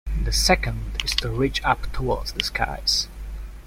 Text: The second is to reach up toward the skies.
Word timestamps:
The 0.23 0.33
second 0.33 0.99
is 1.05 1.13
to 1.17 1.29
reach 1.29 1.63
up 1.63 1.91
toward 1.93 2.25
the 2.29 2.43
skies. 2.43 3.07